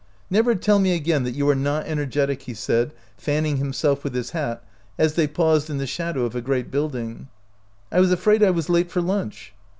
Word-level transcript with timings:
"Never 0.31 0.55
tell 0.55 0.79
me 0.79 0.95
again 0.95 1.21
that 1.25 1.35
you 1.35 1.47
are 1.47 1.53
not 1.53 1.85
energetic," 1.85 2.41
he 2.41 2.55
said, 2.55 2.91
fanning 3.17 3.57
himself 3.57 4.03
with 4.03 4.15
his 4.15 4.31
hat 4.31 4.63
as 4.97 5.13
they 5.13 5.27
paused 5.27 5.69
in 5.69 5.77
the 5.77 5.85
shadow 5.85 6.25
of 6.25 6.35
a 6.35 6.41
great 6.41 6.71
building." 6.71 7.27
I 7.91 7.99
was 7.99 8.11
afraid 8.11 8.41
I 8.41 8.49
was 8.49 8.67
late 8.67 8.89
for 8.89 8.99
lunch." 8.99 9.53